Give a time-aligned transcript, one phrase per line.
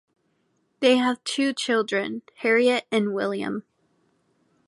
[0.79, 3.65] They have two children: Harriet and William.